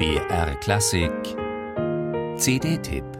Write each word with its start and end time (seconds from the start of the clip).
BR 0.00 0.54
Klassik. 0.62 1.36
CD-Tipp 2.38 3.19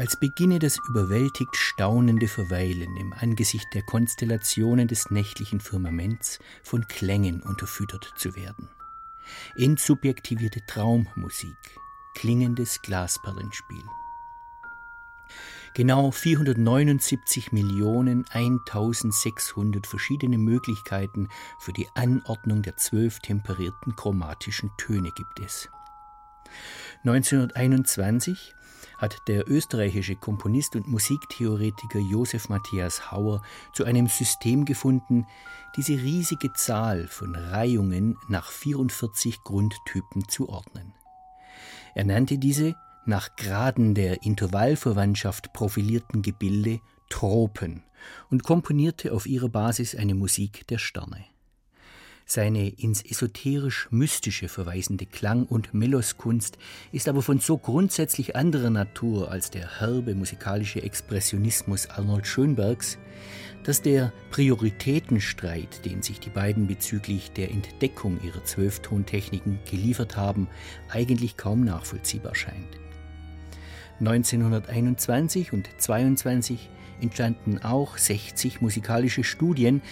als 0.00 0.16
beginne 0.16 0.58
das 0.58 0.78
überwältigt 0.88 1.54
staunende 1.54 2.26
Verweilen 2.26 2.96
im 2.96 3.12
Angesicht 3.12 3.66
der 3.74 3.82
Konstellationen 3.82 4.88
des 4.88 5.10
nächtlichen 5.10 5.60
Firmaments 5.60 6.38
von 6.62 6.88
Klängen 6.88 7.42
unterfüttert 7.42 8.10
zu 8.16 8.34
werden. 8.34 8.70
Entsubjektivierte 9.58 10.64
Traummusik, 10.66 11.78
klingendes 12.14 12.80
Glasperlenspiel. 12.80 13.84
Genau 15.74 16.10
479 16.10 17.52
Millionen 17.52 18.24
1600 18.30 19.86
verschiedene 19.86 20.38
Möglichkeiten 20.38 21.28
für 21.58 21.74
die 21.74 21.88
Anordnung 21.94 22.62
der 22.62 22.78
zwölf 22.78 23.18
temperierten 23.18 23.96
chromatischen 23.96 24.70
Töne 24.78 25.12
gibt 25.14 25.40
es. 25.40 25.68
1921 27.04 28.54
hat 29.00 29.16
der 29.28 29.50
österreichische 29.50 30.14
Komponist 30.14 30.76
und 30.76 30.86
Musiktheoretiker 30.86 31.98
Josef 31.98 32.48
Matthias 32.48 33.10
Hauer 33.10 33.42
zu 33.72 33.84
einem 33.84 34.06
System 34.06 34.64
gefunden, 34.64 35.26
diese 35.76 35.94
riesige 35.94 36.52
Zahl 36.52 37.08
von 37.08 37.34
Reihungen 37.34 38.16
nach 38.28 38.50
44 38.50 39.42
Grundtypen 39.42 40.28
zu 40.28 40.48
ordnen. 40.48 40.92
Er 41.94 42.04
nannte 42.04 42.38
diese 42.38 42.76
nach 43.06 43.34
Graden 43.36 43.94
der 43.94 44.22
Intervallverwandtschaft 44.22 45.52
profilierten 45.52 46.22
Gebilde 46.22 46.80
Tropen 47.08 47.82
und 48.30 48.44
komponierte 48.44 49.12
auf 49.12 49.26
ihrer 49.26 49.48
Basis 49.48 49.94
eine 49.94 50.14
Musik 50.14 50.66
der 50.68 50.78
Sterne. 50.78 51.24
Seine 52.32 52.68
ins 52.68 53.04
esoterisch-mystische 53.04 54.48
verweisende 54.48 55.04
Klang- 55.04 55.46
und 55.46 55.74
Meloskunst 55.74 56.58
ist 56.92 57.08
aber 57.08 57.22
von 57.22 57.40
so 57.40 57.58
grundsätzlich 57.58 58.36
anderer 58.36 58.70
Natur 58.70 59.32
als 59.32 59.50
der 59.50 59.80
herbe 59.80 60.14
musikalische 60.14 60.80
Expressionismus 60.80 61.90
Arnold 61.90 62.28
Schönbergs, 62.28 62.98
dass 63.64 63.82
der 63.82 64.12
Prioritätenstreit, 64.30 65.84
den 65.84 66.02
sich 66.02 66.20
die 66.20 66.30
beiden 66.30 66.68
bezüglich 66.68 67.32
der 67.32 67.50
Entdeckung 67.50 68.20
ihrer 68.22 68.44
Zwölftontechniken 68.44 69.58
geliefert 69.68 70.16
haben, 70.16 70.46
eigentlich 70.88 71.36
kaum 71.36 71.64
nachvollziehbar 71.64 72.36
scheint. 72.36 72.78
1921 73.98 75.52
und 75.52 75.68
22 75.78 76.70
entstanden 77.00 77.58
auch 77.58 77.98
60 77.98 78.60
musikalische 78.60 79.24
Studien, 79.24 79.82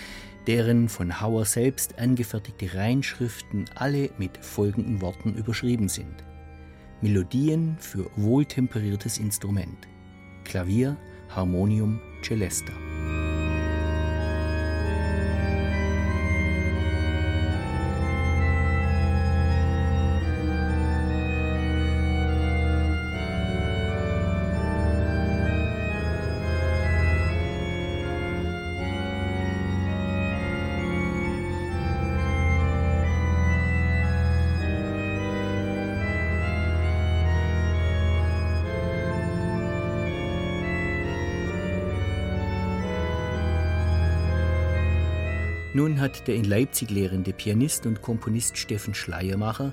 deren 0.48 0.88
von 0.88 1.20
Hauer 1.20 1.44
selbst 1.44 1.98
angefertigte 1.98 2.74
Reinschriften 2.74 3.66
alle 3.74 4.08
mit 4.16 4.38
folgenden 4.38 5.02
Worten 5.02 5.34
überschrieben 5.34 5.90
sind. 5.90 6.24
Melodien 7.02 7.76
für 7.78 8.10
wohltemperiertes 8.16 9.18
Instrument. 9.18 9.86
Klavier, 10.44 10.96
Harmonium, 11.28 12.00
Celesta. 12.22 12.72
Nun 45.78 46.00
hat 46.00 46.26
der 46.26 46.34
in 46.34 46.42
Leipzig 46.42 46.90
lehrende 46.90 47.32
Pianist 47.32 47.86
und 47.86 48.02
Komponist 48.02 48.58
Steffen 48.58 48.94
Schleiermacher, 48.94 49.72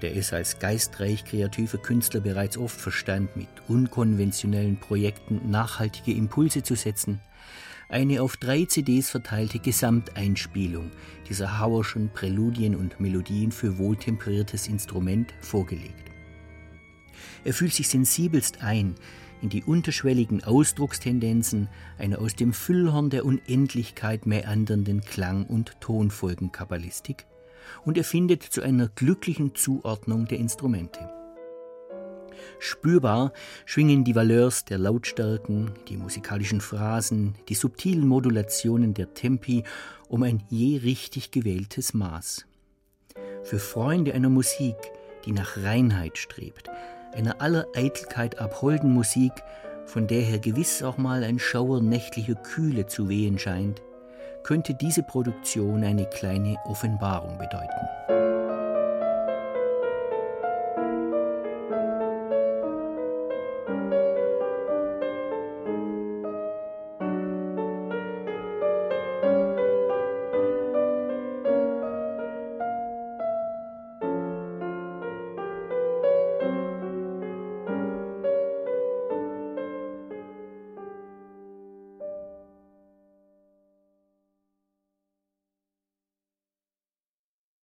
der 0.00 0.16
es 0.16 0.32
als 0.32 0.58
geistreich 0.58 1.26
kreativer 1.26 1.76
Künstler 1.76 2.22
bereits 2.22 2.56
oft 2.56 2.80
verstand, 2.80 3.36
mit 3.36 3.48
unkonventionellen 3.68 4.80
Projekten 4.80 5.50
nachhaltige 5.50 6.16
Impulse 6.16 6.62
zu 6.62 6.76
setzen, 6.76 7.20
eine 7.90 8.22
auf 8.22 8.38
drei 8.38 8.64
CDs 8.64 9.10
verteilte 9.10 9.58
Gesamteinspielung 9.58 10.90
dieser 11.28 11.58
Hauerschen 11.58 12.08
Präludien 12.14 12.74
und 12.74 12.98
Melodien 12.98 13.52
für 13.52 13.76
wohltemperiertes 13.76 14.66
Instrument 14.66 15.34
vorgelegt. 15.42 16.10
Er 17.44 17.52
fühlt 17.52 17.74
sich 17.74 17.90
sensibelst 17.90 18.62
ein 18.62 18.94
in 19.44 19.50
die 19.50 19.62
unterschwelligen 19.62 20.42
Ausdruckstendenzen 20.42 21.68
einer 21.98 22.18
aus 22.18 22.34
dem 22.34 22.54
Füllhorn 22.54 23.10
der 23.10 23.26
Unendlichkeit 23.26 24.24
mäandernden 24.24 25.02
Klang- 25.02 25.44
und 25.44 25.78
Tonfolgenkabbalistik 25.82 27.26
und 27.84 27.98
er 27.98 28.04
findet 28.04 28.42
zu 28.42 28.62
einer 28.62 28.88
glücklichen 28.88 29.54
Zuordnung 29.54 30.24
der 30.24 30.38
Instrumente. 30.38 31.10
Spürbar 32.58 33.34
schwingen 33.66 34.04
die 34.04 34.14
Valeurs 34.14 34.64
der 34.64 34.78
Lautstärken, 34.78 35.72
die 35.88 35.98
musikalischen 35.98 36.62
Phrasen, 36.62 37.34
die 37.50 37.54
subtilen 37.54 38.08
Modulationen 38.08 38.94
der 38.94 39.12
Tempi 39.12 39.62
um 40.08 40.22
ein 40.22 40.42
je 40.48 40.78
richtig 40.78 41.32
gewähltes 41.32 41.92
Maß. 41.92 42.46
Für 43.42 43.58
Freunde 43.58 44.14
einer 44.14 44.30
Musik, 44.30 44.76
die 45.26 45.32
nach 45.32 45.58
Reinheit 45.58 46.16
strebt, 46.16 46.70
einer 47.14 47.40
aller 47.40 47.66
Eitelkeit 47.74 48.38
abholden 48.38 48.92
Musik, 48.92 49.32
von 49.86 50.06
der 50.06 50.22
her 50.22 50.38
gewiss 50.38 50.82
auch 50.82 50.96
mal 50.96 51.24
ein 51.24 51.38
Schauer 51.38 51.80
nächtlicher 51.80 52.34
Kühle 52.34 52.86
zu 52.86 53.08
wehen 53.08 53.38
scheint, 53.38 53.82
könnte 54.42 54.74
diese 54.74 55.02
Produktion 55.02 55.84
eine 55.84 56.06
kleine 56.06 56.56
Offenbarung 56.66 57.38
bedeuten. 57.38 58.23